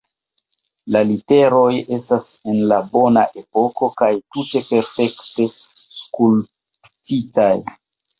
La 0.93 1.01
literoj 1.07 1.73
estas 1.97 2.29
el 2.53 2.57
la 2.71 2.79
bona 2.95 3.23
epoko 3.41 3.89
kaj 3.99 4.09
tute 4.37 4.63
perfekte 4.71 5.45
skulptitaj. 5.99 7.51